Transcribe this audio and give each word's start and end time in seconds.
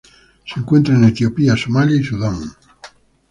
Se 0.45 0.59
encuentra 0.59 0.95
en 0.95 1.03
Etiopía, 1.03 1.55
Somalia 1.55 1.95
y 1.95 2.03
Sudán. 2.03 2.39